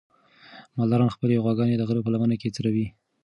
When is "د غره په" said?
1.77-2.11